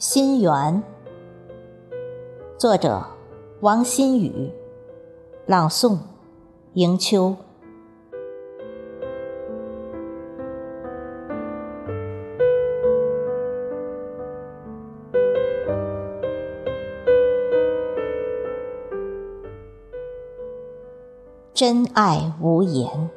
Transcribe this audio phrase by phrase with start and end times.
[0.00, 0.82] 心缘，
[2.56, 3.04] 作者
[3.60, 4.50] 王新宇，
[5.44, 5.98] 朗诵
[6.72, 7.36] 迎秋。
[21.52, 23.10] 真爱无言，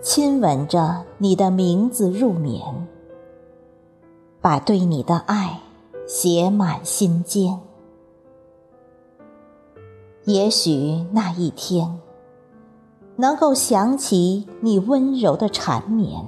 [0.00, 2.86] 亲吻着你的名字入眠。
[4.42, 5.60] 把对你的爱
[6.06, 7.60] 写满心间。
[10.24, 12.00] 也许那一天，
[13.14, 16.26] 能够想起你温柔的缠绵，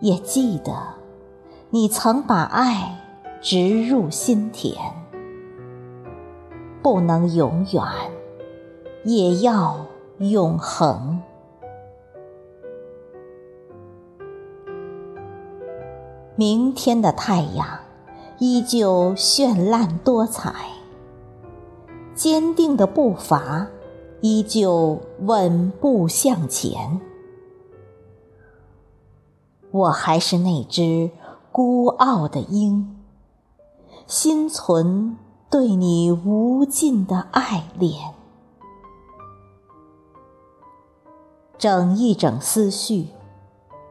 [0.00, 0.72] 也记得
[1.68, 3.00] 你曾把爱
[3.42, 4.74] 植入心田。
[6.82, 7.84] 不能永远，
[9.04, 9.76] 也要
[10.18, 11.20] 永恒。
[16.38, 17.66] 明天的太阳
[18.38, 20.52] 依旧绚烂多彩，
[22.14, 23.68] 坚定的步伐
[24.20, 27.00] 依旧稳步向前。
[29.70, 31.10] 我还是那只
[31.50, 32.98] 孤傲的鹰，
[34.06, 35.16] 心存
[35.48, 38.12] 对你无尽的爱恋，
[41.56, 43.08] 整一整思绪，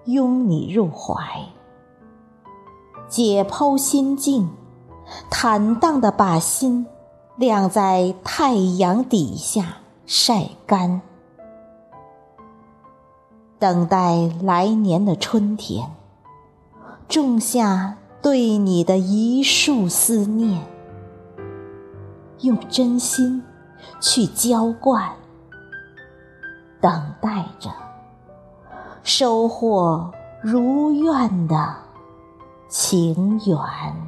[0.06, 1.24] 拥你入怀。
[3.08, 4.50] 解剖心境，
[5.30, 6.88] 坦荡的把心
[7.36, 11.02] 晾在太阳底下晒干，
[13.60, 15.92] 等待来年的春天，
[17.08, 20.66] 种下对你的一束思念，
[22.42, 23.44] 用真心
[24.02, 25.12] 去浇灌，
[26.82, 27.70] 等待着
[29.04, 30.12] 收获
[30.42, 31.85] 如愿的。
[32.68, 34.05] 情缘。